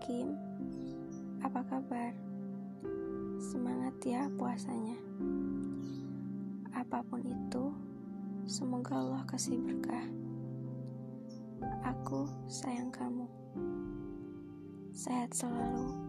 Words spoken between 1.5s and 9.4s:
kabar? Semangat ya puasanya. Apa pun itu, semoga Allah